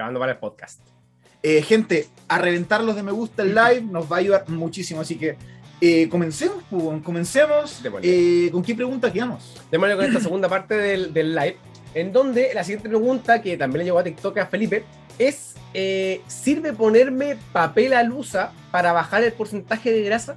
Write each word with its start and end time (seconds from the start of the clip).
grabando 0.00 0.20
para 0.20 0.32
el 0.32 0.38
podcast. 0.38 0.80
Eh, 1.42 1.62
gente, 1.62 2.08
a 2.28 2.38
reventar 2.38 2.82
los 2.82 2.96
de 2.96 3.02
me 3.02 3.12
gusta 3.12 3.42
el 3.42 3.54
live 3.54 3.82
nos 3.82 4.10
va 4.10 4.16
a 4.16 4.18
ayudar 4.20 4.48
muchísimo. 4.48 5.00
Así 5.02 5.16
que 5.16 5.36
eh, 5.80 6.08
comencemos, 6.08 6.62
pues, 6.70 7.02
comencemos. 7.02 7.80
Eh, 8.02 8.48
¿Con 8.50 8.62
qué 8.62 8.74
pregunta 8.74 9.12
quedamos? 9.12 9.56
Démosle 9.70 9.96
con 9.96 10.04
esta 10.06 10.20
segunda 10.20 10.48
parte 10.48 10.74
del, 10.74 11.12
del 11.12 11.34
live, 11.34 11.56
en 11.94 12.12
donde 12.12 12.50
la 12.54 12.64
siguiente 12.64 12.88
pregunta, 12.88 13.40
que 13.42 13.56
también 13.56 13.80
le 13.80 13.84
llegó 13.84 13.98
a 13.98 14.04
TikTok 14.04 14.38
a 14.38 14.46
Felipe, 14.46 14.84
es, 15.18 15.54
¿sirve 16.26 16.72
ponerme 16.72 17.36
papel 17.52 17.92
alusa 17.94 18.52
para 18.70 18.92
bajar 18.92 19.22
el 19.22 19.32
porcentaje 19.32 19.92
de 19.92 20.02
grasa? 20.02 20.36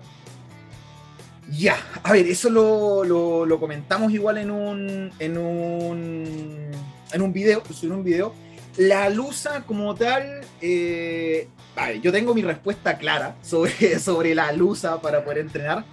Ya, 1.52 1.76
a 2.04 2.14
ver, 2.14 2.26
eso 2.28 2.50
lo, 2.50 3.04
lo- 3.04 3.46
lo 3.46 3.60
comentamos 3.60 4.12
igual 4.14 4.38
en 4.38 4.50
un, 4.50 5.12
en 5.20 5.38
un, 5.38 6.72
en 7.12 7.22
un 7.22 7.34
video, 7.34 7.62
en 7.84 7.92
un 7.92 8.04
video. 8.04 8.34
La 8.78 9.08
lusa 9.10 9.64
como 9.68 9.94
tal, 9.94 10.42
eh, 10.60 11.48
ver, 11.76 12.02
yo 12.02 12.12
tengo 12.12 12.34
mi 12.34 12.42
respuesta 12.42 12.98
clara 12.98 13.36
sobre, 13.44 14.00
sobre 14.00 14.34
la 14.34 14.52
lusa 14.52 15.00
para 15.00 15.24
poder 15.24 15.40
entrenar, 15.40 15.86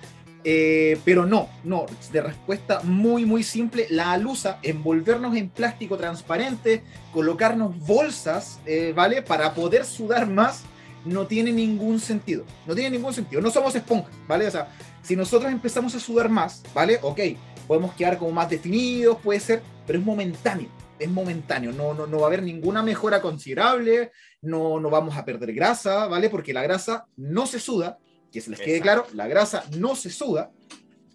eh, 0.45 0.99
pero 1.05 1.27
no, 1.27 1.51
no, 1.63 1.85
de 2.11 2.23
respuesta 2.23 2.81
muy, 2.83 3.27
muy 3.27 3.43
simple. 3.43 3.87
La 3.91 4.13
alusa, 4.13 4.59
envolvernos 4.63 5.37
en 5.37 5.51
plástico 5.51 5.99
transparente, 5.99 6.83
colocarnos 7.13 7.79
bolsas, 7.87 8.61
eh, 8.65 8.95
¿vale? 8.97 9.21
Para 9.21 9.53
poder 9.53 9.85
sudar 9.85 10.27
más, 10.27 10.63
no 11.05 11.27
tiene 11.27 11.53
ningún 11.53 12.01
sentido. 12.01 12.45
No 12.67 12.75
tiene 12.75 12.97
ningún 12.97 13.13
sentido. 13.13 13.43
No 13.43 13.51
somos 13.51 13.75
esponja, 13.75 14.09
¿vale? 14.27 14.47
O 14.47 14.51
sea, 14.51 14.69
si 15.03 15.17
nosotros 15.17 15.53
empezamos 15.53 15.95
a 15.95 16.01
sudar 16.01 16.31
más, 16.31 16.63
¿vale? 16.73 16.99
Ok, 17.03 17.21
podemos 17.67 17.93
quedar 17.93 18.17
como 18.17 18.33
más 18.33 18.49
definidos, 18.49 19.19
puede 19.23 19.41
ser, 19.41 19.63
pero 19.87 19.99
es 19.99 20.05
momentáneo. 20.05 20.80
Es 21.01 21.11
momentáneo, 21.11 21.73
no, 21.73 21.95
no, 21.95 22.07
no 22.07 22.19
va 22.19 22.25
a 22.25 22.27
haber 22.29 22.43
ninguna 22.43 22.83
mejora 22.83 23.21
considerable, 23.21 24.13
no, 24.43 24.79
no 24.79 24.91
vamos 24.91 25.17
a 25.17 25.25
perder 25.25 25.53
grasa, 25.53 26.07
¿vale? 26.07 26.31
Porque 26.31 26.53
la 26.53 26.63
grasa 26.63 27.07
no 27.17 27.47
se 27.47 27.59
suda, 27.59 27.99
que 28.31 28.41
se 28.41 28.51
les 28.51 28.61
quede 28.61 28.77
Exacto. 28.77 29.05
claro, 29.05 29.17
la 29.17 29.27
grasa 29.27 29.65
no 29.79 29.97
se 29.97 30.11
suda, 30.11 30.53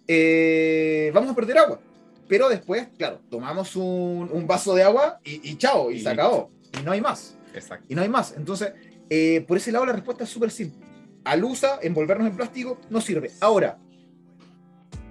eh, 0.08 1.10
vamos 1.14 1.30
a 1.30 1.34
perder 1.34 1.58
agua. 1.58 1.80
Pero 2.28 2.48
después, 2.48 2.88
claro, 2.98 3.20
tomamos 3.30 3.76
un, 3.76 4.28
un 4.32 4.46
vaso 4.46 4.74
de 4.74 4.82
agua 4.82 5.20
y, 5.24 5.48
y 5.48 5.56
chao, 5.56 5.90
y, 5.90 5.96
Y 5.96 6.00
se 6.00 6.08
acabó. 6.08 6.50
Y 6.78 6.82
no 6.82 6.92
hay 6.92 7.00
más. 7.00 7.36
Exacto. 7.54 7.86
Y 7.88 7.94
no 7.94 8.02
hay 8.02 8.08
más. 8.08 8.34
Entonces, 8.36 8.72
eh, 9.08 9.44
por 9.46 9.56
ese 9.56 9.70
lado 9.72 9.86
la 9.86 9.92
respuesta 9.92 10.24
es 10.24 10.30
súper 10.30 10.50
simple. 10.50 10.84
Alusa, 11.24 11.78
envolvernos 11.82 12.28
en 12.28 12.36
plástico, 12.36 12.78
no 12.90 13.00
sirve. 13.00 13.30
Ahora, 13.40 13.78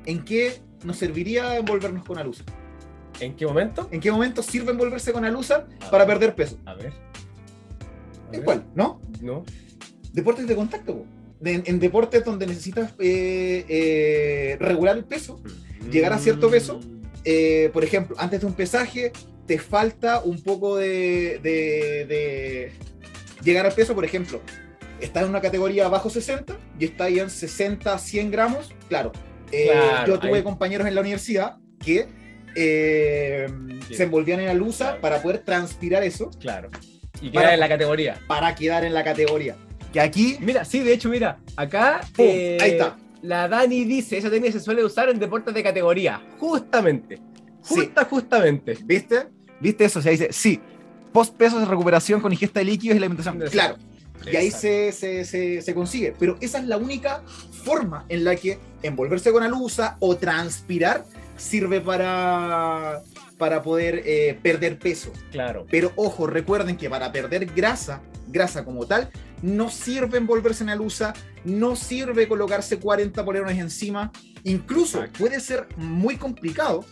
¿en 0.05 0.23
qué 0.23 0.61
nos 0.83 0.97
serviría 0.97 1.57
envolvernos 1.57 2.05
con 2.05 2.17
alusa? 2.17 2.43
¿En 3.19 3.35
qué 3.35 3.45
momento? 3.45 3.87
¿En 3.91 3.99
qué 3.99 4.11
momento 4.11 4.43
sirve 4.43 4.71
envolverse 4.71 5.11
con 5.13 5.23
alusa 5.25 5.65
para 5.91 6.05
perder 6.05 6.35
peso? 6.35 6.57
A 6.65 6.73
ver. 6.73 6.93
¿En 8.31 8.41
cuál? 8.41 8.65
¿No? 8.75 8.99
No. 9.21 9.43
Deportes 10.13 10.47
de 10.47 10.55
contacto. 10.55 10.97
po. 10.97 11.05
De- 11.39 11.63
en 11.65 11.79
deportes 11.79 12.23
donde 12.23 12.47
necesitas 12.47 12.93
eh, 12.99 13.65
eh, 13.67 14.57
regular 14.59 14.97
el 14.97 15.03
peso, 15.05 15.41
Llegar 15.91 16.13
a 16.13 16.17
cierto 16.17 16.49
peso. 16.49 16.79
eh, 17.23 17.69
por 17.73 17.83
ejemplo, 17.83 18.15
antes 18.19 18.41
de 18.41 18.47
un 18.47 18.53
pesaje, 18.53 19.11
te 19.45 19.59
falta 19.59 20.21
un 20.23 20.41
poco 20.41 20.77
de, 20.77 21.39
de- 21.43 22.05
de 22.07 22.71
llegar 23.43 23.65
al 23.65 23.73
peso, 23.73 23.93
por 23.93 24.03
ejemplo, 24.05 24.41
estás 24.99 25.23
en 25.23 25.29
una 25.29 25.41
categoría 25.41 25.87
bajo 25.87 26.09
60 26.09 26.55
y 26.79 26.85
estás 26.85 27.07
ahí 27.07 27.19
en 27.19 27.29
60, 27.29 27.97
100 27.99 28.31
gramos, 28.31 28.73
claro. 28.89 29.11
Claro, 29.51 30.07
yo 30.07 30.19
tuve 30.19 30.37
ahí. 30.37 30.43
compañeros 30.43 30.87
en 30.87 30.95
la 30.95 31.01
universidad 31.01 31.57
que 31.83 32.07
eh, 32.55 33.47
se 33.91 34.03
envolvían 34.03 34.39
en 34.39 34.47
la 34.47 34.53
lusa 34.53 34.85
Claro. 34.85 35.01
para 35.01 35.21
poder 35.21 35.39
transpirar 35.39 36.03
eso, 36.03 36.31
Claro. 36.39 36.69
Y 37.21 37.29
Para- 37.29 37.47
queda 37.47 37.53
en 37.53 37.59
la 37.61 37.69
categoría. 37.69 38.19
para 38.27 38.55
quedar 38.55 38.83
en 38.83 38.93
la 38.93 39.03
categoría. 39.03 39.55
Que 39.93 40.01
aquí, 40.01 40.37
Mira, 40.41 40.65
sí, 40.65 40.79
de 40.79 40.93
hecho, 40.93 41.07
mira, 41.09 41.37
acá 41.55 42.01
Pum, 42.15 42.25
eh, 42.27 42.57
ahí 42.59 42.71
está. 42.71 42.97
la 43.21 43.47
Dani 43.47 43.85
dice, 43.85 44.17
esa 44.17 44.29
técnica 44.29 44.51
se 44.51 44.59
suele 44.59 44.83
usar 44.83 45.07
en 45.09 45.17
deportes 45.19 45.53
de 45.53 45.63
categoría. 45.63 46.21
Justamente. 46.39 47.15
Sí. 47.61 47.75
Justa, 47.75 48.03
justamente. 48.05 48.77
¿viste? 48.83 49.27
¿Viste 49.61 49.85
eso? 49.85 49.99
O 49.99 50.01
sea, 50.01 50.11
dice, 50.11 50.27
sí, 50.31 50.59
post 51.13 51.33
peso 51.35 51.57
de 51.59 51.65
recuperación 51.65 52.19
con 52.19 52.31
ingesta 52.33 52.59
de 52.59 52.65
líquidos 52.65 52.97
y 52.97 52.99
la 52.99 53.05
alimentación. 53.05 53.41
Exacto. 53.41 53.79
Claro. 53.79 54.31
Y 54.31 54.35
ahí 54.35 54.51
se, 54.51 54.91
se, 54.91 55.23
se, 55.23 55.61
se 55.61 55.73
consigue. 55.73 56.13
Pero 56.19 56.37
esa 56.41 56.57
es 56.59 56.65
la 56.65 56.77
única 56.77 57.21
forma 57.63 58.05
en 58.09 58.23
la 58.25 58.35
que 58.35 58.59
envolverse 58.83 59.31
con 59.31 59.43
alusa 59.43 59.95
o 59.99 60.17
transpirar 60.17 61.05
sirve 61.37 61.81
para, 61.81 63.01
para 63.37 63.61
poder 63.61 64.01
eh, 64.05 64.37
perder 64.41 64.79
peso. 64.79 65.11
Claro. 65.31 65.65
Pero 65.69 65.91
ojo, 65.95 66.27
recuerden 66.27 66.77
que 66.77 66.89
para 66.89 67.11
perder 67.11 67.45
grasa, 67.47 68.01
grasa 68.27 68.63
como 68.63 68.85
tal, 68.85 69.09
no 69.41 69.69
sirve 69.69 70.17
envolverse 70.17 70.63
en 70.63 70.69
alusa, 70.69 71.13
no 71.43 71.75
sirve 71.75 72.27
colocarse 72.27 72.79
40 72.79 73.23
polerones 73.23 73.59
encima. 73.59 74.11
Incluso 74.43 74.99
Exacto. 74.99 75.19
puede 75.19 75.39
ser 75.39 75.67
muy 75.77 76.17
complicado 76.17 76.85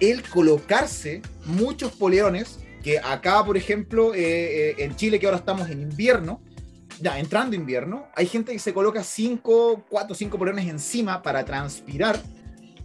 el 0.00 0.22
colocarse 0.22 1.22
muchos 1.44 1.92
polerones, 1.92 2.60
que 2.82 2.98
acá, 2.98 3.44
por 3.44 3.56
ejemplo, 3.56 4.14
eh, 4.14 4.70
eh, 4.70 4.74
en 4.78 4.94
Chile, 4.96 5.18
que 5.18 5.26
ahora 5.26 5.38
estamos 5.38 5.68
en 5.70 5.82
invierno, 5.82 6.40
ya 7.00 7.18
entrando 7.18 7.56
invierno, 7.56 8.06
hay 8.14 8.26
gente 8.26 8.52
que 8.52 8.58
se 8.58 8.72
coloca 8.72 9.02
5, 9.02 9.86
4, 9.88 10.14
5 10.14 10.38
polerones 10.38 10.68
encima 10.68 11.22
para 11.22 11.44
transpirar 11.44 12.20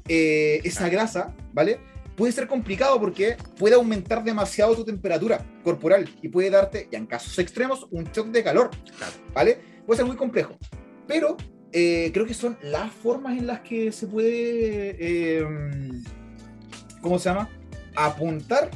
eh, 0.07 0.61
esa 0.63 0.89
grasa, 0.89 1.33
¿vale? 1.53 1.79
Puede 2.15 2.31
ser 2.31 2.47
complicado 2.47 2.99
porque 2.99 3.37
puede 3.57 3.75
aumentar 3.75 4.23
demasiado 4.23 4.75
tu 4.75 4.85
temperatura 4.85 5.43
corporal 5.63 6.07
y 6.21 6.29
puede 6.29 6.51
darte, 6.51 6.87
ya 6.91 6.99
en 6.99 7.07
casos 7.07 7.37
extremos, 7.39 7.87
un 7.89 8.03
shock 8.05 8.27
de 8.27 8.43
calor. 8.43 8.69
¿vale? 9.33 9.59
Puede 9.85 9.97
ser 9.97 10.05
muy 10.05 10.15
complejo, 10.15 10.55
pero 11.07 11.37
eh, 11.71 12.11
creo 12.13 12.25
que 12.25 12.35
son 12.35 12.57
las 12.61 12.91
formas 12.91 13.37
en 13.37 13.47
las 13.47 13.61
que 13.61 13.91
se 13.91 14.05
puede, 14.05 14.95
eh, 14.99 15.43
¿cómo 17.01 17.17
se 17.17 17.29
llama? 17.29 17.49
Apuntar 17.95 18.69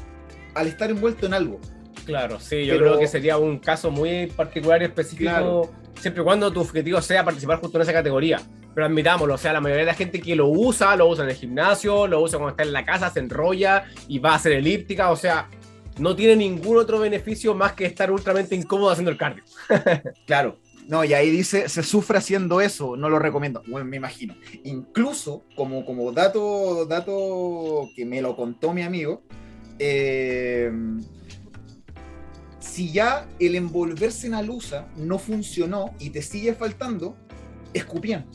al 0.55 0.67
estar 0.67 0.89
envuelto 0.89 1.27
en 1.27 1.35
algo. 1.35 1.59
Claro, 2.07 2.39
sí, 2.39 2.65
yo 2.65 2.73
Pero- 2.73 2.85
creo 2.85 2.99
que 2.99 3.07
sería 3.07 3.37
un 3.37 3.59
caso 3.59 3.91
muy 3.91 4.25
particular 4.27 4.81
y 4.81 4.85
específico, 4.85 5.29
Claro. 5.29 5.71
siempre 5.99 6.21
y 6.23 6.25
cuando 6.25 6.51
tu 6.51 6.61
objetivo 6.61 6.99
sea 7.01 7.23
participar 7.23 7.59
justo 7.59 7.77
en 7.77 7.81
esa 7.83 7.93
categoría. 7.93 8.41
Pero 8.73 8.85
admitámoslo, 8.87 9.33
o 9.33 9.37
sea, 9.37 9.53
la 9.53 9.61
mayoría 9.61 9.81
de 9.81 9.91
la 9.91 9.93
gente 9.95 10.19
que 10.21 10.35
lo 10.35 10.47
usa, 10.47 10.95
lo 10.95 11.07
usa 11.07 11.23
en 11.25 11.31
el 11.31 11.35
gimnasio, 11.35 12.07
lo 12.07 12.21
usa 12.21 12.39
cuando 12.39 12.51
está 12.51 12.63
en 12.63 12.73
la 12.73 12.85
casa, 12.85 13.09
se 13.11 13.19
enrolla 13.19 13.85
y 14.07 14.19
va 14.19 14.31
a 14.31 14.35
hacer 14.35 14.53
elíptica, 14.53 15.09
o 15.11 15.15
sea, 15.15 15.49
no 15.99 16.15
tiene 16.15 16.35
ningún 16.35 16.77
otro 16.77 16.99
beneficio 16.99 17.53
más 17.55 17.73
que 17.73 17.85
estar 17.85 18.11
ultramente 18.11 18.55
incómodo 18.55 18.89
haciendo 18.91 19.11
el 19.11 19.17
cardio. 19.17 19.43
Claro. 20.27 20.57
No, 20.87 21.03
y 21.03 21.13
ahí 21.13 21.29
dice, 21.29 21.67
se 21.67 21.83
sufre 21.83 22.17
haciendo 22.19 22.61
eso, 22.61 22.95
no 22.95 23.09
lo 23.09 23.19
recomiendo. 23.19 23.61
Bueno, 23.67 23.85
me 23.87 23.97
imagino. 23.97 24.35
Incluso, 24.63 25.43
como, 25.55 25.83
como 25.85 26.13
dato, 26.13 26.85
dato 26.85 27.89
que 27.93 28.05
me 28.05 28.21
lo 28.21 28.37
contó 28.37 28.71
mi 28.73 28.83
amigo, 28.83 29.21
eh, 29.79 30.71
si 32.77 32.91
ya 32.91 33.27
el 33.39 33.55
envolverse 33.55 34.27
en 34.27 34.35
alusa 34.35 34.85
no 34.97 35.17
funcionó 35.17 35.95
y 35.97 36.11
te 36.11 36.21
sigue 36.21 36.53
faltando, 36.53 37.17
escupían, 37.73 38.27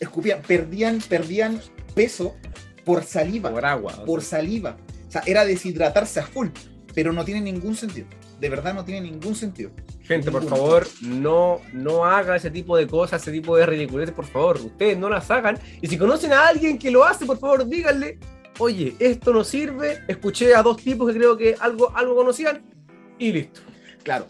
escupían, 0.00 0.40
perdían, 0.40 1.00
perdían 1.06 1.60
peso 1.94 2.34
por 2.82 3.04
saliva, 3.04 3.50
por 3.50 3.66
agua. 3.66 3.94
o 4.00 4.06
por 4.06 4.22
sea. 4.22 4.38
saliva. 4.38 4.78
O 5.06 5.10
sea, 5.10 5.22
era 5.26 5.44
deshidratarse 5.44 6.20
a 6.20 6.22
full, 6.22 6.48
pero 6.94 7.12
no 7.12 7.26
tiene 7.26 7.42
ningún 7.42 7.76
sentido. 7.76 8.06
De 8.40 8.48
verdad 8.48 8.72
no 8.72 8.86
tiene 8.86 9.02
ningún 9.02 9.34
sentido. 9.34 9.70
Gente, 10.00 10.30
por 10.30 10.48
favor, 10.48 10.86
no, 11.02 11.60
no 11.74 12.06
haga 12.06 12.36
ese 12.36 12.50
tipo 12.50 12.74
de 12.74 12.86
cosas, 12.86 13.20
ese 13.20 13.32
tipo 13.32 13.54
de 13.54 13.66
ridiculeces, 13.66 14.14
por 14.14 14.24
favor. 14.24 14.56
Ustedes 14.56 14.96
no 14.96 15.10
las 15.10 15.30
hagan. 15.30 15.58
Y 15.82 15.88
si 15.88 15.98
conocen 15.98 16.32
a 16.32 16.48
alguien 16.48 16.78
que 16.78 16.90
lo 16.90 17.04
hace, 17.04 17.26
por 17.26 17.38
favor, 17.38 17.68
díganle, 17.68 18.18
oye, 18.58 18.96
esto 18.98 19.34
no 19.34 19.44
sirve. 19.44 19.98
Escuché 20.08 20.54
a 20.54 20.62
dos 20.62 20.78
tipos 20.78 21.12
que 21.12 21.18
creo 21.18 21.36
que 21.36 21.54
algo, 21.60 21.94
algo 21.94 22.16
conocían 22.16 22.75
y 23.18 23.32
listo. 23.32 23.60
Claro, 24.02 24.28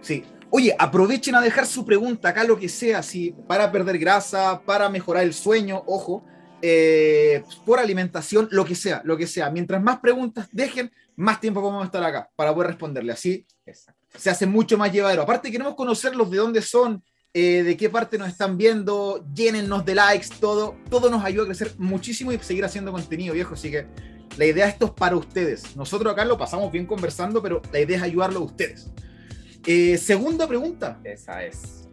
sí. 0.00 0.24
Oye, 0.50 0.74
aprovechen 0.78 1.34
a 1.34 1.40
dejar 1.40 1.66
su 1.66 1.84
pregunta 1.84 2.28
acá, 2.28 2.44
lo 2.44 2.58
que 2.58 2.68
sea, 2.68 3.02
si 3.02 3.32
para 3.46 3.70
perder 3.70 3.98
grasa, 3.98 4.60
para 4.64 4.88
mejorar 4.88 5.24
el 5.24 5.34
sueño, 5.34 5.82
ojo, 5.86 6.24
eh, 6.62 7.42
por 7.64 7.78
alimentación, 7.78 8.48
lo 8.50 8.64
que 8.64 8.74
sea, 8.74 9.02
lo 9.04 9.16
que 9.16 9.26
sea. 9.26 9.50
Mientras 9.50 9.82
más 9.82 9.98
preguntas 10.00 10.48
dejen, 10.52 10.90
más 11.16 11.40
tiempo 11.40 11.60
vamos 11.60 11.82
a 11.82 11.86
estar 11.86 12.02
acá 12.02 12.30
para 12.36 12.54
poder 12.54 12.68
responderle. 12.68 13.12
Así 13.12 13.44
se 14.16 14.30
hace 14.30 14.46
mucho 14.46 14.78
más 14.78 14.92
llevadero. 14.92 15.22
Aparte, 15.22 15.50
queremos 15.50 15.74
conocerlos 15.74 16.30
de 16.30 16.38
dónde 16.38 16.62
son, 16.62 17.02
eh, 17.34 17.62
de 17.62 17.76
qué 17.76 17.90
parte 17.90 18.16
nos 18.16 18.28
están 18.28 18.56
viendo, 18.56 19.26
llénennos 19.34 19.84
de 19.84 19.94
likes, 19.94 20.28
todo. 20.40 20.76
Todo 20.88 21.10
nos 21.10 21.24
ayuda 21.24 21.44
a 21.44 21.46
crecer 21.46 21.72
muchísimo 21.78 22.32
y 22.32 22.38
seguir 22.38 22.64
haciendo 22.64 22.92
contenido, 22.92 23.34
viejo. 23.34 23.54
Así 23.54 23.70
que 23.70 23.86
la 24.36 24.44
idea 24.44 24.68
esto 24.68 24.86
es 24.86 24.92
para 24.92 25.16
ustedes. 25.16 25.76
Nosotros 25.76 26.12
acá 26.12 26.24
lo 26.24 26.38
pasamos 26.38 26.70
bien 26.70 26.86
conversando, 26.86 27.42
pero 27.42 27.62
la 27.72 27.80
idea 27.80 27.96
es 27.96 28.02
ayudarlo 28.02 28.40
a 28.40 28.42
ustedes. 28.42 28.90
Eh, 29.66 29.98
segunda 29.98 30.46
pregunta. 30.46 31.00
Esa 31.04 31.44
es. 31.44 31.88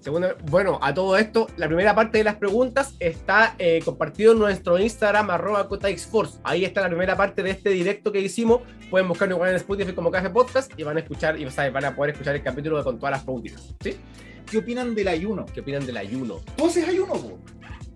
Segunda, 0.00 0.36
bueno, 0.50 0.78
a 0.82 0.94
todo 0.94 1.16
esto, 1.16 1.48
la 1.56 1.66
primera 1.66 1.92
parte 1.92 2.18
de 2.18 2.24
las 2.24 2.36
preguntas 2.36 2.94
está 3.00 3.56
eh, 3.58 3.80
compartido 3.84 4.32
en 4.32 4.38
nuestro 4.38 4.78
Instagram, 4.78 5.30
arroba 5.30 5.66
CotaXForce. 5.66 6.38
Ahí 6.44 6.64
está 6.64 6.82
la 6.82 6.88
primera 6.88 7.16
parte 7.16 7.42
de 7.42 7.50
este 7.50 7.70
directo 7.70 8.12
que 8.12 8.20
hicimos. 8.20 8.60
Pueden 8.88 9.08
buscarlo 9.08 9.34
igual 9.34 9.50
en 9.50 9.56
Spotify 9.56 9.92
como 9.94 10.12
Café 10.12 10.30
Podcast 10.30 10.70
y 10.76 10.84
van 10.84 10.96
a 10.96 11.00
escuchar, 11.00 11.40
y 11.40 11.44
van 11.44 11.84
a 11.84 11.96
poder 11.96 12.12
escuchar 12.12 12.36
el 12.36 12.42
capítulo 12.42 12.84
con 12.84 12.98
todas 12.98 13.12
las 13.12 13.24
preguntas. 13.24 13.74
¿sí? 13.80 13.96
¿Qué 14.48 14.58
opinan 14.58 14.94
del 14.94 15.08
ayuno? 15.08 15.44
¿Qué 15.46 15.60
opinan 15.60 15.84
del 15.84 15.96
ayuno? 15.96 16.40
¿Tú 16.56 16.66
haces 16.66 16.86
ayuno, 16.86 17.14
po? 17.14 17.38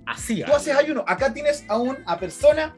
Así, 0.04 0.42
Tú 0.44 0.52
haces 0.52 0.74
ayuno. 0.74 1.04
Acá 1.06 1.32
tienes 1.32 1.64
a 1.68 1.78
una 1.78 2.18
persona 2.18 2.76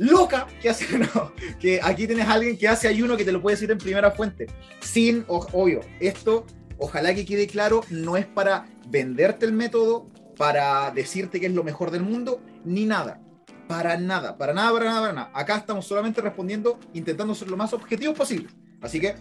loca 0.00 0.46
que 0.60 0.70
hace 0.70 0.98
no, 1.14 1.32
que 1.60 1.78
aquí 1.82 2.06
tienes 2.06 2.26
a 2.26 2.32
alguien 2.32 2.56
que 2.56 2.66
hace 2.66 2.88
ayuno 2.88 3.16
que 3.16 3.24
te 3.24 3.32
lo 3.32 3.40
puede 3.40 3.56
decir 3.56 3.70
en 3.70 3.78
primera 3.78 4.10
fuente. 4.10 4.46
Sin, 4.80 5.24
obvio, 5.28 5.80
esto 6.00 6.46
ojalá 6.78 7.14
que 7.14 7.26
quede 7.26 7.46
claro, 7.46 7.82
no 7.90 8.16
es 8.16 8.26
para 8.26 8.66
venderte 8.88 9.46
el 9.46 9.52
método, 9.52 10.06
para 10.36 10.90
decirte 10.90 11.38
que 11.38 11.46
es 11.46 11.52
lo 11.52 11.62
mejor 11.62 11.90
del 11.90 12.02
mundo, 12.02 12.40
ni 12.64 12.86
nada. 12.86 13.20
Para 13.68 13.96
nada, 13.98 14.36
para 14.36 14.52
nada, 14.52 14.72
para 14.72 14.84
nada, 14.86 15.00
para 15.00 15.12
nada. 15.12 15.30
Acá 15.34 15.56
estamos 15.58 15.86
solamente 15.86 16.20
respondiendo, 16.20 16.80
intentando 16.94 17.34
ser 17.34 17.48
lo 17.48 17.56
más 17.56 17.72
objetivos 17.72 18.16
posible. 18.16 18.48
Así 18.80 18.98
que, 18.98 19.14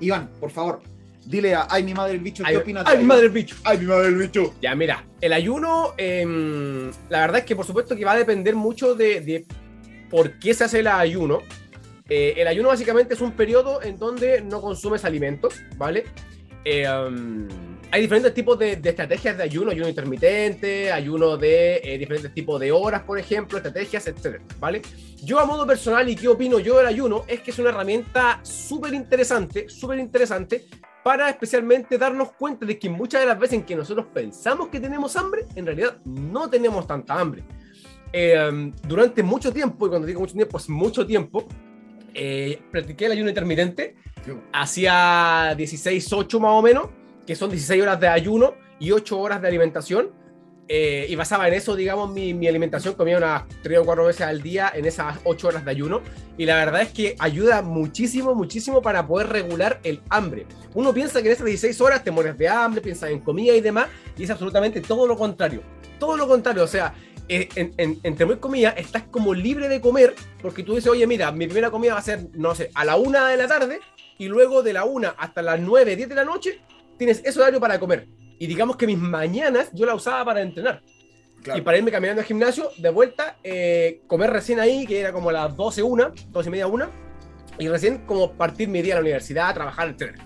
Iván, 0.00 0.28
por 0.40 0.50
favor, 0.50 0.82
dile 1.24 1.54
a 1.54 1.68
Ay, 1.70 1.84
mi 1.84 1.94
madre 1.94 2.14
el 2.14 2.20
bicho, 2.20 2.42
¿qué 2.44 2.56
opinas? 2.56 2.84
Ay, 2.86 2.98
mi 2.98 3.04
madre 3.04 3.26
el 3.26 3.32
bicho. 3.32 3.56
Ay, 3.62 3.78
mi 3.78 3.86
madre 3.86 4.08
el 4.08 4.16
bicho. 4.16 4.54
Ya, 4.60 4.74
mira, 4.74 5.06
el 5.20 5.32
ayuno, 5.32 5.94
em, 5.96 6.90
la 7.08 7.20
verdad 7.20 7.38
es 7.38 7.44
que 7.44 7.56
por 7.56 7.64
supuesto 7.64 7.96
que 7.96 8.04
va 8.04 8.12
a 8.12 8.16
depender 8.16 8.56
mucho 8.56 8.94
de, 8.94 9.46
por 10.12 10.38
qué 10.38 10.52
se 10.52 10.64
hace 10.64 10.80
el 10.80 10.86
ayuno. 10.86 11.40
Eh, 12.08 12.34
el 12.36 12.46
ayuno 12.46 12.68
básicamente 12.68 13.14
es 13.14 13.20
un 13.22 13.32
periodo 13.32 13.82
en 13.82 13.98
donde 13.98 14.42
no 14.42 14.60
consumes 14.60 15.06
alimentos, 15.06 15.54
¿vale? 15.78 16.04
Eh, 16.64 16.86
um, 16.86 17.48
hay 17.90 18.02
diferentes 18.02 18.34
tipos 18.34 18.58
de, 18.58 18.72
estrategias 18.72 19.38
de 19.38 19.42
ayuno, 19.42 19.70
ayuno 19.70 19.88
intermitente, 19.88 20.92
ayuno 20.92 21.38
de 21.38 21.76
eh, 21.82 21.98
diferentes 21.98 22.32
tipos 22.34 22.60
de 22.60 22.70
horas, 22.70 23.02
por 23.02 23.18
ejemplo, 23.18 23.56
estrategias, 23.56 24.06
etcétera, 24.06 24.44
¿vale? 24.60 24.82
Yo 25.24 25.40
a 25.40 25.46
modo 25.46 25.66
personal 25.66 26.06
y 26.08 26.14
qué 26.14 26.28
opino 26.28 26.58
yo 26.58 26.76
del 26.76 26.86
ayuno 26.86 27.24
es 27.26 27.40
que 27.40 27.50
es 27.50 27.58
una 27.58 27.70
herramienta 27.70 28.40
súper 28.42 28.92
interesante, 28.92 29.68
súper 29.70 29.98
interesante 29.98 30.66
para 31.02 31.30
especialmente 31.30 31.96
darnos 31.96 32.32
cuenta 32.32 32.66
de 32.66 32.78
que 32.78 32.90
muchas 32.90 33.22
de 33.22 33.26
las 33.26 33.38
veces 33.38 33.60
en 33.60 33.64
que 33.64 33.74
nosotros 33.74 34.06
pensamos 34.12 34.68
que 34.68 34.78
tenemos 34.78 35.16
hambre, 35.16 35.46
en 35.54 35.64
realidad 35.64 35.96
no 36.04 36.50
tenemos 36.50 36.86
tanta 36.86 37.18
hambre. 37.18 37.44
Eh, 38.12 38.72
durante 38.86 39.22
mucho 39.22 39.52
tiempo, 39.52 39.86
y 39.86 39.88
cuando 39.88 40.06
digo 40.06 40.20
mucho 40.20 40.34
tiempo, 40.34 40.58
es 40.58 40.68
mucho 40.68 41.06
tiempo, 41.06 41.46
practiqué 42.70 43.06
el 43.06 43.12
ayuno 43.12 43.28
intermitente 43.30 43.96
hacía 44.52 45.54
16-8 45.56 46.40
más 46.40 46.50
o 46.52 46.62
menos, 46.62 46.88
que 47.26 47.34
son 47.34 47.50
16 47.50 47.82
horas 47.82 48.00
de 48.00 48.08
ayuno 48.08 48.54
y 48.78 48.90
8 48.90 49.18
horas 49.18 49.42
de 49.42 49.48
alimentación. 49.48 50.10
Eh, 50.68 51.06
y 51.08 51.16
basaba 51.16 51.48
en 51.48 51.54
eso, 51.54 51.76
digamos, 51.76 52.10
mi, 52.12 52.32
mi, 52.32 52.46
alimentación. 52.46 52.94
Comía 52.94 53.18
unas 53.18 53.42
3 53.62 53.80
o 53.80 53.84
4 53.84 54.06
veces 54.06 54.22
al 54.22 54.40
día 54.42 54.72
en 54.74 54.86
esas 54.86 55.18
8 55.24 55.48
horas 55.48 55.64
de 55.64 55.70
ayuno. 55.70 56.00
Y 56.38 56.46
la 56.46 56.56
verdad 56.56 56.82
es 56.82 56.90
que 56.90 57.16
ayuda 57.18 57.62
muchísimo, 57.62 58.34
muchísimo 58.34 58.80
para 58.80 59.06
poder 59.06 59.28
regular 59.28 59.80
el 59.82 60.00
hambre. 60.08 60.46
Uno 60.74 60.94
piensa 60.94 61.20
que 61.20 61.28
en 61.28 61.34
esas 61.34 61.46
16 61.46 61.80
horas 61.80 62.04
te 62.04 62.10
mueres 62.10 62.38
de 62.38 62.48
hambre, 62.48 62.80
piensas 62.80 63.10
en 63.10 63.20
comida 63.20 63.54
y 63.54 63.60
demás, 63.60 63.88
y 64.16 64.22
es 64.22 64.30
absolutamente 64.30 64.80
todo 64.80 65.06
lo 65.06 65.16
contrario. 65.16 65.62
Todo 65.98 66.16
lo 66.16 66.26
contrario, 66.26 66.64
o 66.64 66.68
sea, 66.68 66.94
eh, 66.96 67.11
en, 67.28 67.72
en, 67.76 67.98
entre 68.02 68.26
muy 68.26 68.36
comillas, 68.36 68.74
estás 68.76 69.04
como 69.04 69.34
libre 69.34 69.68
de 69.68 69.80
comer, 69.80 70.14
porque 70.40 70.62
tú 70.62 70.74
dices, 70.74 70.90
oye, 70.90 71.06
mira, 71.06 71.32
mi 71.32 71.46
primera 71.46 71.70
comida 71.70 71.94
va 71.94 72.00
a 72.00 72.02
ser, 72.02 72.26
no 72.34 72.54
sé, 72.54 72.70
a 72.74 72.84
la 72.84 72.96
una 72.96 73.28
de 73.28 73.36
la 73.36 73.48
tarde, 73.48 73.80
y 74.18 74.28
luego 74.28 74.62
de 74.62 74.72
la 74.72 74.84
1 74.84 75.14
hasta 75.18 75.42
las 75.42 75.58
9, 75.58 75.96
10 75.96 76.08
de 76.08 76.14
la 76.14 76.24
noche, 76.24 76.60
tienes 76.96 77.22
ese 77.24 77.40
horario 77.40 77.58
para 77.60 77.80
comer. 77.80 78.06
Y 78.38 78.46
digamos 78.46 78.76
que 78.76 78.86
mis 78.86 78.98
mañanas 78.98 79.70
yo 79.72 79.86
la 79.86 79.94
usaba 79.94 80.24
para 80.24 80.42
entrenar. 80.42 80.82
Y 81.54 81.60
para 81.60 81.76
irme 81.76 81.90
caminando 81.90 82.20
al 82.20 82.26
gimnasio, 82.26 82.70
de 82.78 82.90
vuelta, 82.90 83.36
eh, 83.42 84.00
comer 84.06 84.30
recién 84.30 84.60
ahí, 84.60 84.86
que 84.86 85.00
era 85.00 85.12
como 85.12 85.32
las 85.32 85.56
12, 85.56 85.82
1, 85.82 86.12
12 86.28 86.48
y 86.48 86.52
media, 86.52 86.66
1, 86.68 86.90
y 87.58 87.68
recién 87.68 88.06
como 88.06 88.32
partir 88.32 88.68
mi 88.68 88.80
día 88.80 88.94
a 88.94 88.96
la 88.96 89.02
universidad, 89.02 89.52
trabajar, 89.52 89.88
etc. 89.88 90.20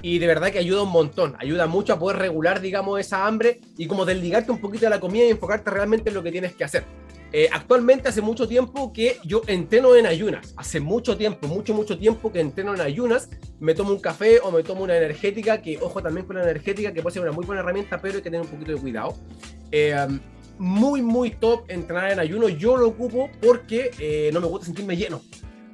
Y 0.00 0.18
de 0.18 0.26
verdad 0.26 0.50
que 0.52 0.58
ayuda 0.58 0.82
un 0.82 0.92
montón, 0.92 1.34
ayuda 1.38 1.66
mucho 1.66 1.92
a 1.92 1.98
poder 1.98 2.18
regular, 2.18 2.60
digamos, 2.60 3.00
esa 3.00 3.26
hambre 3.26 3.60
y 3.76 3.86
como 3.86 4.04
desligarte 4.04 4.52
un 4.52 4.60
poquito 4.60 4.86
de 4.86 4.90
la 4.90 5.00
comida 5.00 5.24
y 5.24 5.30
enfocarte 5.30 5.70
realmente 5.70 6.10
en 6.10 6.14
lo 6.14 6.22
que 6.22 6.30
tienes 6.30 6.54
que 6.54 6.64
hacer. 6.64 6.84
Eh, 7.30 7.48
actualmente 7.52 8.08
hace 8.08 8.22
mucho 8.22 8.48
tiempo 8.48 8.92
que 8.92 9.18
yo 9.24 9.42
entreno 9.46 9.94
en 9.96 10.06
ayunas. 10.06 10.54
Hace 10.56 10.80
mucho 10.80 11.16
tiempo, 11.16 11.46
mucho, 11.46 11.74
mucho 11.74 11.98
tiempo 11.98 12.32
que 12.32 12.40
entreno 12.40 12.74
en 12.74 12.80
ayunas. 12.80 13.28
Me 13.60 13.74
tomo 13.74 13.90
un 13.90 14.00
café 14.00 14.40
o 14.40 14.50
me 14.50 14.62
tomo 14.62 14.84
una 14.84 14.96
energética, 14.96 15.60
que 15.60 15.78
ojo 15.78 16.02
también 16.02 16.26
con 16.26 16.36
la 16.36 16.42
energética, 16.42 16.92
que 16.92 17.02
puede 17.02 17.14
ser 17.14 17.22
una 17.22 17.32
muy 17.32 17.44
buena 17.44 17.60
herramienta, 17.60 18.00
pero 18.00 18.16
hay 18.16 18.22
que 18.22 18.30
tener 18.30 18.40
un 18.40 18.48
poquito 18.48 18.72
de 18.72 18.78
cuidado. 18.78 19.14
Eh, 19.72 19.94
muy, 20.58 21.02
muy 21.02 21.30
top 21.30 21.64
entrenar 21.68 22.12
en 22.12 22.20
ayuno. 22.20 22.48
Yo 22.48 22.76
lo 22.76 22.88
ocupo 22.88 23.30
porque 23.40 23.90
eh, 23.98 24.30
no 24.32 24.40
me 24.40 24.46
gusta 24.46 24.66
sentirme 24.66 24.96
lleno. 24.96 25.20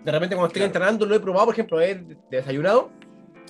De 0.05 0.12
repente 0.12 0.35
cuando 0.35 0.49
estoy 0.49 0.62
entrenando 0.62 1.06
lo 1.06 1.15
he 1.15 1.21
probado, 1.21 1.47
por 1.47 1.55
ejemplo, 1.55 1.81
he 1.81 2.05
desayunado 2.31 2.91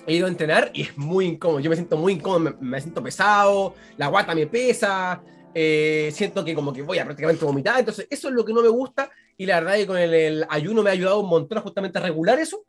he 0.07 0.13
ido 0.13 0.25
a 0.25 0.29
entrenar 0.29 0.71
y 0.73 0.83
es 0.83 0.97
muy 0.97 1.25
incómodo. 1.25 1.59
Yo 1.59 1.69
me 1.69 1.75
siento 1.75 1.97
muy 1.97 2.13
incómodo, 2.13 2.39
me, 2.39 2.67
me, 2.67 2.81
siento 2.81 3.01
pesado, 3.03 3.75
la 3.97 4.07
guata 4.07 4.35
me 4.35 4.47
pesa, 4.47 5.21
eh, 5.53 6.09
siento 6.13 6.43
que 6.43 6.53
como 6.53 6.73
que 6.73 6.81
voy 6.81 6.99
a 6.99 7.05
prácticamente 7.05 7.45
vomitar, 7.45 7.79
entonces 7.79 8.07
eso 8.09 8.27
es 8.27 8.33
lo 8.33 8.43
que 8.43 8.51
no 8.51 8.61
me 8.61 8.67
gusta 8.67 9.09
y 9.37 9.45
la 9.45 9.61
verdad 9.61 9.75
es 9.75 9.81
que 9.81 9.87
con 9.87 9.97
el, 9.97 10.45
ayuno 10.49 10.83
me 10.83 10.89
ha 10.89 10.93
ayudado 10.93 11.21
un 11.21 11.29
montón 11.29 11.61
justamente 11.61 11.97
a 11.97 12.01
regular 12.01 12.39
eso. 12.39 12.65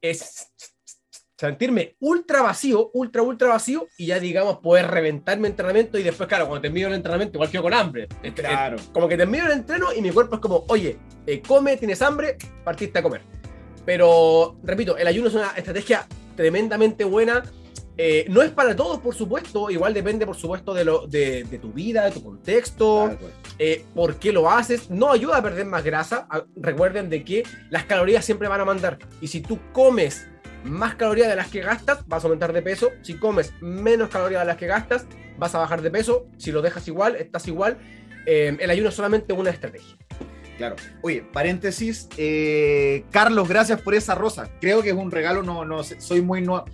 Es 0.00 0.50
sentirme 1.36 1.96
ultra 2.00 2.42
vacío, 2.42 2.90
ultra, 2.94 3.22
ultra 3.22 3.48
vacío 3.48 3.88
y 3.98 4.06
ya 4.06 4.20
digamos 4.20 4.58
poder 4.58 4.86
reventar 4.86 5.38
mi 5.38 5.48
entrenamiento 5.48 5.98
y 5.98 6.02
después, 6.02 6.28
claro, 6.28 6.46
cuando 6.46 6.62
termino 6.62 6.88
el 6.88 6.94
entrenamiento 6.94 7.36
igual 7.36 7.50
quedo 7.50 7.62
con 7.62 7.74
hambre. 7.74 8.08
Este, 8.22 8.42
claro. 8.42 8.76
como 8.92 9.08
que 9.08 9.16
termino 9.16 9.46
el 9.46 9.52
entreno 9.52 9.92
y 9.92 10.00
mi 10.00 10.10
cuerpo 10.10 10.36
es 10.36 10.40
como, 10.40 10.64
oye, 10.68 10.98
eh, 11.26 11.42
come, 11.46 11.76
tienes 11.76 12.00
hambre, 12.02 12.38
partiste 12.64 12.98
a 12.98 13.02
comer. 13.02 13.22
Pero, 13.84 14.56
repito, 14.62 14.96
el 14.96 15.06
ayuno 15.06 15.28
es 15.28 15.34
una 15.34 15.50
estrategia 15.56 16.06
tremendamente 16.36 17.04
buena 17.04 17.42
eh, 17.96 18.26
no 18.28 18.42
es 18.42 18.50
para 18.50 18.74
todos, 18.74 18.98
por 18.98 19.14
supuesto, 19.14 19.70
igual 19.70 19.94
depende, 19.94 20.26
por 20.26 20.36
supuesto, 20.36 20.74
de, 20.74 20.84
lo, 20.84 21.06
de, 21.06 21.44
tu 21.62 21.72
vida, 21.72 22.04
de 22.04 22.10
tu 22.10 22.24
contexto, 22.24 23.16
eh, 23.58 23.84
por 23.94 24.16
qué 24.16 24.32
lo 24.32 24.50
haces. 24.50 24.90
No 24.90 25.12
ayuda 25.12 25.38
a 25.38 25.42
perder 25.42 25.66
más 25.66 25.84
grasa. 25.84 26.26
Ah, 26.28 26.44
recuerden 26.56 27.08
de 27.08 27.24
que 27.24 27.44
las 27.70 27.84
calorías 27.84 28.24
siempre 28.24 28.48
van 28.48 28.60
a 28.60 28.64
mandar. 28.64 28.98
Y 29.20 29.28
si 29.28 29.40
tú 29.40 29.60
comes 29.72 30.26
más 30.64 30.96
calorías 30.96 31.28
de 31.28 31.36
las 31.36 31.48
que 31.48 31.60
gastas, 31.60 32.06
vas 32.08 32.24
a 32.24 32.26
aumentar 32.26 32.52
de 32.52 32.62
peso. 32.62 32.90
Si 33.02 33.14
comes 33.14 33.52
menos 33.60 34.10
calorías 34.10 34.40
de 34.42 34.46
las 34.46 34.56
que 34.56 34.66
gastas, 34.66 35.06
vas 35.38 35.54
a 35.54 35.58
bajar 35.58 35.80
de 35.80 35.90
peso. 35.90 36.26
Si 36.36 36.50
lo 36.50 36.62
dejas 36.62 36.88
igual, 36.88 37.14
estás 37.14 37.46
igual. 37.46 37.78
Eh, 38.26 38.56
el 38.58 38.70
ayuno 38.70 38.88
es 38.88 38.94
solamente 38.94 39.32
una 39.32 39.50
estrategia. 39.50 39.96
Claro. 40.56 40.76
Oye, 41.02 41.22
paréntesis. 41.32 42.08
Carlos, 43.10 43.48
gracias 43.48 43.80
por 43.80 43.94
esa 43.94 44.14
rosa. 44.14 44.50
Creo 44.60 44.82
que 44.82 44.90
es 44.90 44.96
un 44.96 45.10
regalo. 45.10 45.42
No, 45.42 45.64
no, 45.64 45.82
soy 45.82 46.22
muy 46.22 46.42
nuevo 46.42 46.64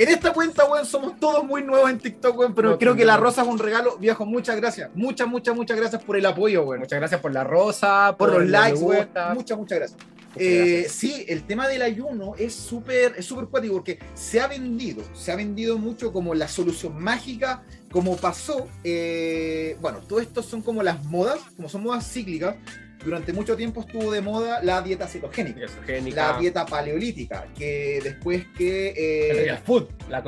en 0.00 0.08
esta 0.08 0.32
cuenta, 0.32 0.64
weón, 0.64 0.86
somos 0.86 1.20
todos 1.20 1.44
muy 1.44 1.62
nuevos 1.62 1.90
en 1.90 1.98
TikTok, 1.98 2.38
weón, 2.38 2.54
pero 2.54 2.78
creo 2.78 2.96
que 2.96 3.04
la 3.04 3.18
rosa 3.18 3.42
es 3.42 3.48
un 3.48 3.58
regalo. 3.58 3.98
Viejo, 3.98 4.24
muchas 4.24 4.56
gracias. 4.56 4.88
Muchas, 4.94 5.28
muchas, 5.28 5.54
muchas 5.54 5.76
gracias 5.76 6.02
por 6.02 6.16
el 6.16 6.24
apoyo, 6.24 6.62
weón. 6.62 6.80
Muchas 6.80 6.98
gracias 6.98 7.20
por 7.20 7.34
la 7.34 7.44
rosa, 7.44 8.16
por, 8.16 8.32
los 8.32 8.48
likes, 8.48 8.80
weón. 8.80 9.10
Muchas, 9.34 9.58
muchas 9.58 9.78
gracias. 9.78 10.00
Eh, 10.36 10.86
sí, 10.88 11.26
el 11.28 11.42
tema 11.42 11.68
del 11.68 11.82
ayuno 11.82 12.34
es 12.38 12.54
súper 12.54 13.14
es 13.18 13.26
súper 13.26 13.46
cuático 13.46 13.74
porque 13.74 13.98
se 14.14 14.40
ha 14.40 14.46
vendido, 14.46 15.02
se 15.12 15.32
ha 15.32 15.36
vendido 15.36 15.76
mucho 15.76 16.14
como 16.14 16.34
la 16.34 16.48
solución 16.48 16.98
mágica, 16.98 17.62
como 17.90 18.16
pasó, 18.16 18.68
eh, 18.84 19.76
bueno, 19.82 19.98
todo 19.98 20.20
esto 20.20 20.42
son 20.42 20.62
como 20.62 20.82
las 20.82 21.04
modas, 21.04 21.40
como 21.56 21.68
son 21.68 21.82
modas 21.82 22.10
cíclicas, 22.10 22.56
durante 23.04 23.32
mucho 23.32 23.56
tiempo 23.56 23.80
estuvo 23.80 24.10
de 24.12 24.20
moda 24.20 24.62
la 24.62 24.82
dieta 24.82 25.06
cetogénica, 25.06 25.66
la 26.14 26.38
dieta 26.38 26.66
paleolítica, 26.66 27.46
que 27.56 28.00
después 28.02 28.46
que... 28.56 28.88
Eh, 28.88 29.30
el 29.30 29.36
real 29.44 29.58
food, 29.58 29.88
la 30.08 30.18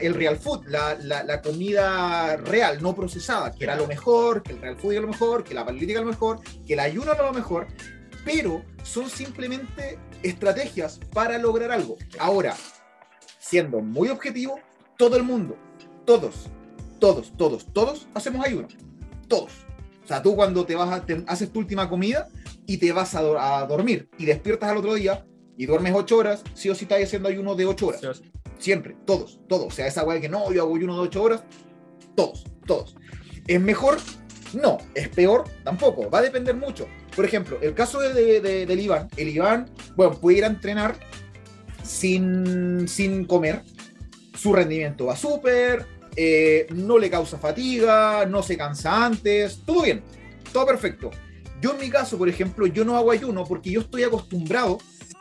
el, 0.00 0.14
real 0.14 0.36
food, 0.36 0.66
la, 0.66 1.42
comida 1.42 2.36
real, 2.36 2.82
no 2.82 2.94
procesada, 2.94 3.52
que 3.52 3.64
era 3.64 3.76
lo 3.76 3.86
mejor, 3.86 4.42
que 4.42 4.52
el 4.52 4.60
real 4.60 4.76
food 4.76 4.92
era 4.92 5.00
lo 5.02 5.08
mejor, 5.08 5.44
que 5.44 5.54
la 5.54 5.64
paleolítica 5.64 5.98
era 5.98 6.06
lo 6.06 6.12
mejor, 6.12 6.40
que 6.66 6.74
el 6.74 6.80
ayuno 6.80 7.12
era 7.12 7.22
lo 7.22 7.32
mejor, 7.32 7.66
pero 8.24 8.62
son 8.82 9.08
simplemente 9.08 9.98
estrategias 10.22 11.00
para 11.12 11.38
lograr 11.38 11.70
algo. 11.70 11.96
Ahora, 12.18 12.54
siendo 13.38 13.80
muy 13.80 14.08
objetivo, 14.08 14.60
todo 14.96 15.16
el 15.16 15.22
mundo, 15.22 15.56
todos, 16.04 16.48
todos, 16.98 17.32
todos, 17.36 17.66
todos 17.72 18.06
hacemos 18.14 18.46
ayuno. 18.46 18.68
Todos 19.28 19.64
o 20.04 20.06
sea, 20.06 20.22
tú 20.22 20.34
cuando 20.34 20.64
te 20.64 20.74
vas 20.74 20.88
a, 20.90 21.04
haces 21.26 21.52
tu 21.52 21.60
última 21.60 21.88
comida 21.88 22.28
y 22.66 22.78
te 22.78 22.92
vas 22.92 23.14
a, 23.14 23.66
dormir 23.66 24.08
y 24.18 24.24
despiertas 24.24 24.70
al 24.70 24.78
otro 24.78 24.94
día 24.94 25.24
y 25.56 25.66
duermes 25.66 25.92
ocho 25.94 26.16
horas, 26.16 26.42
sí 26.54 26.68
o 26.70 26.74
sí 26.74 26.84
estás 26.84 27.02
haciendo 27.02 27.28
ayuno 27.28 27.54
de 27.54 27.66
ocho 27.66 27.88
horas. 27.88 28.22
Siempre, 28.58 28.96
todos, 29.06 29.40
todos. 29.48 29.66
O 29.66 29.70
sea, 29.70 29.86
esa 29.86 30.04
weá 30.04 30.20
que 30.20 30.28
no, 30.28 30.52
yo 30.52 30.62
hago 30.62 30.76
ayuno 30.76 30.94
de 30.96 31.02
ocho 31.02 31.22
horas, 31.22 31.44
todos, 32.16 32.44
todos. 32.66 32.96
¿Es 33.46 33.60
mejor? 33.60 33.98
No. 34.54 34.78
¿Es 34.94 35.08
peor? 35.08 35.44
Tampoco. 35.64 36.10
Va 36.10 36.18
a 36.18 36.22
depender 36.22 36.54
mucho. 36.54 36.86
Por 37.14 37.24
ejemplo, 37.24 37.58
el 37.60 37.74
caso 37.74 38.00
de, 38.00 38.40
del 38.40 38.80
Iván, 38.80 39.08
el 39.16 39.28
Iván, 39.28 39.70
bueno, 39.96 40.14
puede 40.14 40.38
ir 40.38 40.44
a 40.44 40.48
entrenar 40.48 40.96
sin, 41.82 42.88
sin 42.88 43.24
comer, 43.26 43.62
su 44.34 44.52
rendimiento 44.52 45.06
va 45.06 45.16
súper, 45.16 45.86
eh, 46.16 46.66
no 46.74 46.98
le 46.98 47.10
causa 47.10 47.38
fatiga, 47.38 48.26
no 48.26 48.42
se 48.42 48.56
cansa 48.56 49.04
antes, 49.06 49.60
todo 49.64 49.82
bien, 49.82 50.02
todo 50.52 50.66
perfecto. 50.66 51.10
Yo 51.60 51.72
en 51.72 51.78
mi 51.80 51.90
caso, 51.90 52.18
por 52.18 52.28
ejemplo, 52.28 52.66
yo 52.66 52.84
no 52.84 52.96
hago 52.96 53.10
ayuno 53.12 53.44
porque 53.44 53.70
yo 53.70 53.80
estoy 53.82 54.02
acostumbrado 54.02 54.78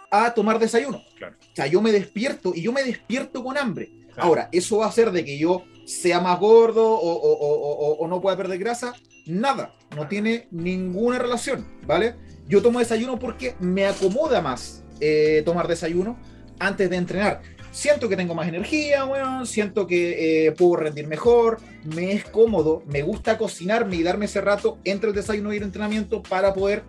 a 0.10 0.34
tomar 0.34 0.60
desayuno. 0.60 1.02
Claro. 1.18 1.36
O 1.40 1.56
sea, 1.56 1.68
yo 1.68 1.82
me 1.82 1.92
despierto 1.92 2.52
y 2.56 2.62
yo 2.64 2.72
me 2.72 2.84
despierto 2.84 3.44
con 3.44 3.58
hambre. 3.58 3.92
Claro. 4.14 4.28
Ahora, 4.28 4.50
¿eso 4.52 4.78
va 4.80 4.86
a 4.86 4.90
hacer 4.90 5.12
de 5.12 5.24
que 5.24 5.38
yo 5.38 5.64
sea 5.86 6.20
más 6.20 6.40
gordo 6.40 6.86
o, 6.86 7.12
o- 7.14 7.34
o- 7.34 7.94
o- 7.94 7.94
o 8.04 8.08
no 8.08 8.20
pueda 8.20 8.36
perder 8.36 8.58
grasa? 8.60 8.94
Nada, 9.28 9.74
no 9.96 10.08
tiene 10.08 10.48
ninguna 10.52 11.20
relación, 11.20 11.66
¿vale? 11.86 12.16
Yo 12.48 12.62
tomo 12.62 12.80
desayuno 12.80 13.20
porque 13.20 13.56
me 13.60 13.86
acomoda 13.86 14.42
más 14.42 14.84
eh, 15.00 15.44
tomar 15.46 15.68
desayuno 15.68 16.20
antes 16.60 16.90
de 16.90 16.96
entrenar. 16.98 17.42
Siento 17.72 18.10
que 18.10 18.18
tengo 18.18 18.36
más 18.36 18.48
energía, 18.50 19.06
bueno, 19.06 19.46
siento 19.46 19.88
que 19.88 20.48
eh, 20.48 20.52
puedo 20.52 20.76
rendir 20.76 21.08
mejor, 21.08 21.60
me 21.96 22.12
es 22.12 22.26
cómodo, 22.26 22.84
me 22.86 23.02
gusta 23.02 23.38
cocinarme 23.38 23.96
y 23.96 24.04
darme 24.04 24.26
ese 24.26 24.42
rato 24.42 24.78
entre 24.84 25.10
el 25.10 25.16
desayuno 25.16 25.54
y 25.54 25.58
el 25.58 25.64
entrenamiento 25.64 26.22
para 26.22 26.54
poder, 26.54 26.84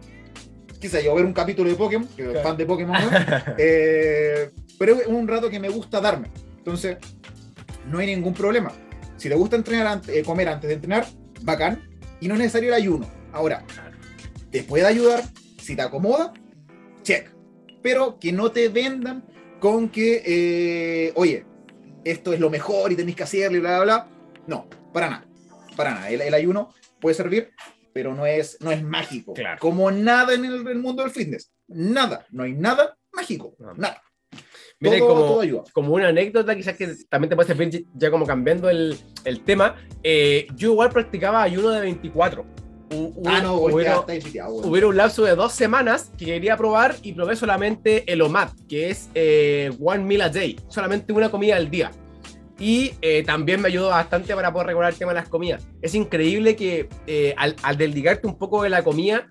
quizá 0.80 1.00
yo, 1.00 1.14
ver 1.14 1.24
un 1.24 1.32
capítulo 1.32 1.70
de 1.70 1.76
Pokémon, 1.76 2.08
que 2.16 2.24
Claro. 2.24 2.42
fan 2.42 2.56
de 2.56 2.66
Pokémon, 2.66 2.96
¿no? 3.00 3.10
Eh, 3.58 4.50
pero 4.76 4.96
es 5.00 5.06
un 5.06 5.28
rato 5.28 5.48
que 5.48 5.60
me 5.60 5.68
gusta 5.68 6.00
darme. 6.00 6.28
Entonces, 6.58 6.96
no 7.88 7.98
hay 7.98 8.06
ningún 8.08 8.34
problema. 8.34 8.72
Si 9.16 9.28
te 9.28 9.36
gusta 9.36 9.54
entrenar 9.54 9.86
ante- 9.86 10.18
eh, 10.18 10.24
comer 10.24 10.48
antes 10.48 10.66
de 10.66 10.74
entrenar, 10.74 11.06
bacán. 11.42 11.80
Y 12.20 12.26
no 12.26 12.34
es 12.34 12.40
necesario 12.40 12.70
el 12.70 12.74
ayuno. 12.74 13.08
Ahora, 13.32 13.64
te 14.50 14.64
puede 14.64 14.84
ayudar, 14.84 15.22
si 15.60 15.76
te 15.76 15.82
acomoda, 15.82 16.32
check. 17.02 17.30
Pero 17.82 18.18
que 18.18 18.32
no 18.32 18.50
te 18.50 18.68
vendan 18.68 19.24
con 19.62 19.90
que, 19.90 20.22
eh, 20.26 21.12
oye, 21.14 21.46
esto 22.04 22.32
es 22.32 22.40
lo 22.40 22.50
mejor 22.50 22.90
y 22.90 22.96
tenéis 22.96 23.16
que 23.16 23.22
hacerlo 23.22 23.56
y 23.58 23.60
bla, 23.60 23.76
bla, 23.76 23.84
bla. 23.84 24.08
No, 24.48 24.66
para 24.92 25.08
nada. 25.08 25.26
Para 25.76 25.94
nada. 25.94 26.10
El, 26.10 26.20
el 26.20 26.34
ayuno 26.34 26.74
puede 27.00 27.14
servir, 27.14 27.52
pero 27.92 28.12
no 28.12 28.26
es, 28.26 28.58
no 28.60 28.72
es 28.72 28.82
mágico. 28.82 29.34
Claro. 29.34 29.60
Como 29.60 29.88
nada 29.92 30.34
en 30.34 30.44
el, 30.46 30.66
el 30.66 30.78
mundo 30.80 31.04
del 31.04 31.12
fitness. 31.12 31.52
Nada. 31.68 32.26
No 32.32 32.42
hay 32.42 32.54
nada 32.54 32.98
mágico. 33.12 33.54
No. 33.60 33.72
Nada. 33.74 34.02
Miren, 34.80 34.98
todo, 34.98 35.08
como, 35.10 35.26
todo 35.26 35.40
ayuda. 35.42 35.62
como 35.72 35.94
una 35.94 36.08
anécdota, 36.08 36.56
quizás 36.56 36.76
que 36.76 36.92
también 37.08 37.28
te 37.28 37.36
puede 37.36 37.46
servir 37.46 37.86
ya 37.94 38.10
como 38.10 38.26
cambiando 38.26 38.68
el, 38.68 38.98
el 39.24 39.44
tema. 39.44 39.76
eh, 40.02 40.48
yo 40.56 40.72
igual 40.72 40.90
practicaba 40.90 41.40
ayuno 41.40 41.70
de 41.70 41.82
24. 41.82 42.44
Ah, 43.26 43.40
no, 43.42 43.78
está 43.78 44.12
desviado, 44.12 44.52
güey. 44.52 44.68
Hubiera 44.68 44.86
un 44.88 44.96
lapso 44.96 45.24
de 45.24 45.34
dos 45.34 45.52
semanas 45.52 46.10
que 46.18 46.26
quería 46.26 46.56
probar 46.56 46.96
y 47.02 47.12
probé 47.12 47.36
solamente 47.36 48.10
el 48.12 48.22
OMAD, 48.22 48.50
que 48.68 48.90
es 48.90 49.08
eh, 49.14 49.70
One 49.82 50.04
Meal 50.04 50.22
a 50.22 50.28
Day, 50.28 50.58
solamente 50.68 51.12
una 51.12 51.30
comida 51.30 51.56
al 51.56 51.70
día. 51.70 51.90
Y 52.58 52.92
eh, 53.02 53.24
también 53.24 53.60
me 53.60 53.68
ayudó 53.68 53.88
bastante 53.88 54.34
para 54.34 54.52
poder 54.52 54.68
regular 54.68 54.92
el 54.92 54.98
tema 54.98 55.12
de 55.12 55.20
las 55.20 55.28
comidas. 55.28 55.66
Es 55.80 55.94
increíble 55.94 56.54
que 56.54 56.88
eh, 57.06 57.34
al, 57.36 57.56
al 57.62 57.76
desligarte 57.76 58.26
un 58.26 58.38
poco 58.38 58.62
de 58.62 58.70
la 58.70 58.84
comida, 58.84 59.26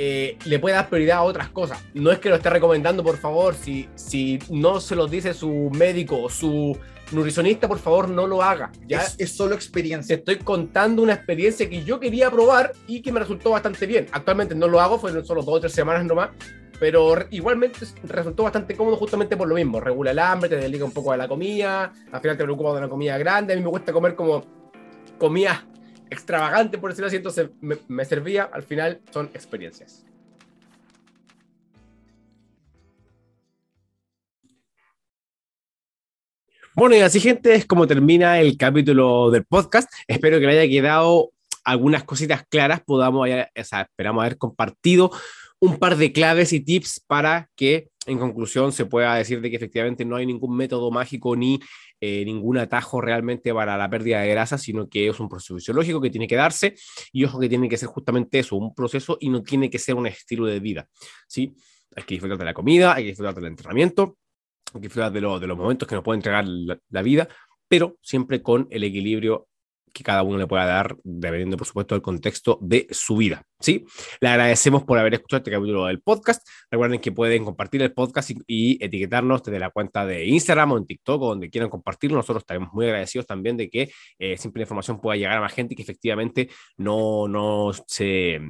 eh, 0.00 0.38
le 0.44 0.60
puedas 0.60 0.78
dar 0.78 0.88
prioridad 0.88 1.18
a 1.18 1.22
otras 1.22 1.48
cosas. 1.48 1.82
No 1.92 2.12
es 2.12 2.20
que 2.20 2.28
lo 2.28 2.36
esté 2.36 2.50
recomendando, 2.50 3.02
por 3.02 3.18
favor, 3.18 3.56
si, 3.56 3.88
si 3.96 4.38
no 4.48 4.80
se 4.80 4.94
lo 4.94 5.08
dice 5.08 5.34
su 5.34 5.70
médico 5.74 6.22
o 6.22 6.30
su 6.30 6.78
nutricionista, 7.12 7.68
por 7.68 7.78
favor, 7.78 8.08
no 8.08 8.26
lo 8.26 8.42
haga. 8.42 8.70
Ya 8.86 9.02
Es, 9.02 9.16
es 9.18 9.36
solo 9.36 9.50
te 9.50 9.56
experiencia. 9.56 10.16
estoy 10.16 10.36
contando 10.36 11.02
una 11.02 11.14
experiencia 11.14 11.68
que 11.68 11.82
yo 11.84 11.98
quería 12.00 12.30
probar 12.30 12.72
y 12.86 13.02
que 13.02 13.12
me 13.12 13.20
resultó 13.20 13.50
bastante 13.50 13.86
bien. 13.86 14.06
Actualmente 14.12 14.54
no 14.54 14.68
lo 14.68 14.80
hago, 14.80 14.98
fueron 14.98 15.24
solo 15.24 15.42
dos 15.42 15.54
o 15.54 15.60
tres 15.60 15.72
semanas 15.72 16.04
nomás, 16.04 16.30
pero 16.78 17.16
igualmente 17.30 17.80
resultó 18.04 18.44
bastante 18.44 18.76
cómodo 18.76 18.96
justamente 18.96 19.36
por 19.36 19.48
lo 19.48 19.54
mismo. 19.54 19.80
Regula 19.80 20.10
el 20.10 20.18
hambre, 20.18 20.48
te 20.48 20.56
desliga 20.56 20.84
un 20.84 20.92
poco 20.92 21.12
de 21.12 21.18
la 21.18 21.28
comida, 21.28 21.92
al 22.12 22.20
final 22.20 22.36
te 22.36 22.44
preocupas 22.44 22.74
de 22.74 22.78
una 22.78 22.88
comida 22.88 23.18
grande. 23.18 23.52
A 23.52 23.56
mí 23.56 23.62
me 23.62 23.68
gusta 23.68 23.92
comer 23.92 24.14
como 24.14 24.44
comida 25.18 25.66
extravagante, 26.10 26.78
por 26.78 26.90
decirlo 26.90 27.08
así, 27.08 27.16
entonces 27.16 27.50
me, 27.60 27.76
me 27.88 28.04
servía. 28.04 28.48
Al 28.52 28.62
final 28.62 29.00
son 29.10 29.30
experiencias. 29.34 30.04
Bueno, 36.78 36.94
y 36.94 37.00
así, 37.00 37.18
gente, 37.18 37.56
es 37.56 37.66
como 37.66 37.88
termina 37.88 38.38
el 38.38 38.56
capítulo 38.56 39.32
del 39.32 39.44
podcast. 39.44 39.92
Espero 40.06 40.38
que 40.38 40.46
le 40.46 40.60
haya 40.60 40.70
quedado 40.70 41.32
algunas 41.64 42.04
cositas 42.04 42.44
claras. 42.48 42.82
Podamos, 42.86 43.26
haya- 43.26 43.50
o 43.58 43.64
sea, 43.64 43.80
esperamos 43.82 44.22
haber 44.22 44.38
compartido 44.38 45.10
un 45.58 45.78
par 45.78 45.96
de 45.96 46.12
claves 46.12 46.52
y 46.52 46.60
tips 46.60 47.02
para 47.04 47.50
que, 47.56 47.88
en 48.06 48.20
conclusión, 48.20 48.70
se 48.70 48.86
pueda 48.86 49.16
decir 49.16 49.40
de 49.40 49.50
que 49.50 49.56
efectivamente 49.56 50.04
no 50.04 50.14
hay 50.14 50.26
ningún 50.26 50.56
método 50.56 50.92
mágico 50.92 51.34
ni 51.34 51.58
eh, 52.00 52.24
ningún 52.24 52.58
atajo 52.58 53.00
realmente 53.00 53.52
para 53.52 53.76
la 53.76 53.90
pérdida 53.90 54.20
de 54.20 54.28
grasa, 54.28 54.56
sino 54.56 54.88
que 54.88 55.08
es 55.08 55.18
un 55.18 55.28
proceso 55.28 55.56
fisiológico 55.56 56.00
que 56.00 56.10
tiene 56.10 56.28
que 56.28 56.36
darse 56.36 56.76
y 57.12 57.24
ojo 57.24 57.40
que 57.40 57.48
tiene 57.48 57.68
que 57.68 57.76
ser 57.76 57.88
justamente 57.88 58.38
eso, 58.38 58.54
un 58.54 58.72
proceso 58.72 59.18
y 59.20 59.30
no 59.30 59.42
tiene 59.42 59.68
que 59.68 59.80
ser 59.80 59.96
un 59.96 60.06
estilo 60.06 60.46
de 60.46 60.60
vida. 60.60 60.88
¿sí? 61.26 61.56
Hay 61.96 62.04
que 62.04 62.14
disfrutar 62.14 62.38
de 62.38 62.44
la 62.44 62.54
comida, 62.54 62.94
hay 62.94 63.02
que 63.02 63.08
disfrutar 63.08 63.34
del 63.34 63.46
entrenamiento, 63.46 64.16
disfrutar 64.74 65.12
de, 65.12 65.20
lo- 65.20 65.38
de 65.40 65.46
los 65.46 65.56
momentos 65.56 65.88
que 65.88 65.94
nos 65.94 66.04
puede 66.04 66.16
entregar 66.18 66.44
la, 66.46 66.78
la 66.90 67.02
vida, 67.02 67.28
pero 67.68 67.96
siempre 68.02 68.42
con 68.42 68.66
el 68.70 68.84
equilibrio 68.84 69.46
que 69.90 70.04
cada 70.04 70.22
uno 70.22 70.36
le 70.36 70.46
pueda 70.46 70.66
dar, 70.66 70.96
dependiendo, 71.02 71.56
por 71.56 71.66
supuesto, 71.66 71.94
del 71.94 72.02
contexto 72.02 72.58
de 72.60 72.86
su 72.90 73.16
vida. 73.16 73.42
¿sí? 73.58 73.84
Le 74.20 74.28
agradecemos 74.28 74.84
por 74.84 74.98
haber 74.98 75.14
escuchado 75.14 75.38
este 75.38 75.50
capítulo 75.50 75.86
del 75.86 76.00
podcast. 76.02 76.46
Recuerden 76.70 77.00
que 77.00 77.10
pueden 77.10 77.42
compartir 77.44 77.80
el 77.82 77.92
podcast 77.94 78.30
y, 78.30 78.36
y 78.46 78.84
etiquetarnos 78.84 79.42
desde 79.42 79.58
la 79.58 79.70
cuenta 79.70 80.04
de 80.04 80.26
Instagram 80.26 80.72
o 80.72 80.78
en 80.78 80.86
TikTok 80.86 81.22
o 81.22 81.28
donde 81.30 81.48
quieran 81.50 81.70
compartirlo. 81.70 82.18
Nosotros 82.18 82.42
estaremos 82.42 82.68
muy 82.74 82.84
agradecidos 82.84 83.26
también 83.26 83.56
de 83.56 83.70
que 83.70 83.90
eh, 84.18 84.36
siempre 84.36 84.60
la 84.60 84.64
información 84.64 85.00
pueda 85.00 85.16
llegar 85.16 85.38
a 85.38 85.40
más 85.40 85.54
gente 85.54 85.72
y 85.72 85.76
que 85.76 85.82
efectivamente 85.82 86.50
no, 86.76 87.26
no 87.26 87.72
se 87.86 88.40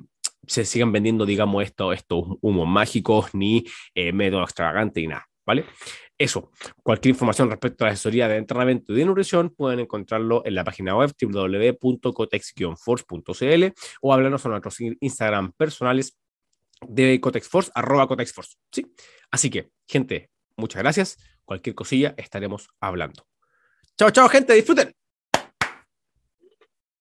se 0.46 0.64
sigan 0.64 0.92
vendiendo, 0.92 1.26
digamos, 1.26 1.62
esto, 1.62 1.92
estos 1.92 2.24
humos 2.40 2.66
mágicos, 2.66 3.34
ni 3.34 3.64
eh, 3.94 4.12
métodos 4.12 4.44
extravagantes, 4.48 5.02
ni 5.02 5.08
nada, 5.08 5.26
¿vale? 5.46 5.66
Eso, 6.18 6.50
cualquier 6.82 7.14
información 7.14 7.48
respecto 7.48 7.84
a 7.84 7.86
la 7.86 7.92
asesoría 7.92 8.26
de 8.26 8.36
entrenamiento 8.36 8.92
y 8.92 8.96
de 8.96 9.04
nutrición 9.04 9.50
pueden 9.50 9.78
encontrarlo 9.78 10.42
en 10.44 10.56
la 10.56 10.64
página 10.64 10.96
web 10.96 11.12
www.cotex-force.cl 11.20 13.64
o 14.00 14.12
hablarnos 14.12 14.44
en 14.44 14.50
nuestros 14.50 14.80
Instagram 15.00 15.52
personales 15.52 16.18
de 16.86 17.20
Cotexforce, 17.20 17.70
arroba 17.74 18.06
Cotexforce, 18.08 18.56
¿sí? 18.72 18.84
Así 19.30 19.48
que, 19.48 19.70
gente, 19.86 20.30
muchas 20.56 20.82
gracias. 20.82 21.18
Cualquier 21.44 21.76
cosilla 21.76 22.14
estaremos 22.16 22.68
hablando. 22.80 23.24
Chao, 23.96 24.10
chao, 24.10 24.28
gente, 24.28 24.54
disfruten. 24.54 24.97